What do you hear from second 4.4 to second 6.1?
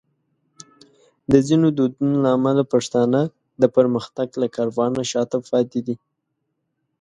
له کاروانه شاته پاتې دي.